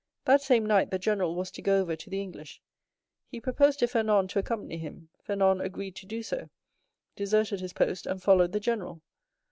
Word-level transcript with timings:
That 0.25 0.41
same 0.41 0.65
night 0.65 0.89
the 0.89 0.97
general 0.97 1.35
was 1.35 1.51
to 1.51 1.61
go 1.61 1.79
over 1.79 1.95
to 1.95 2.09
the 2.09 2.19
English. 2.23 2.59
He 3.27 3.39
proposed 3.39 3.77
to 3.77 3.87
Fernand 3.87 4.31
to 4.31 4.39
accompany 4.39 4.79
him; 4.79 5.09
Fernand 5.21 5.61
agreed 5.61 5.95
to 5.97 6.07
do 6.07 6.23
so, 6.23 6.49
deserted 7.15 7.59
his 7.61 7.73
post, 7.73 8.07
and 8.07 8.19
followed 8.19 8.51
the 8.51 8.59
general. 8.59 9.03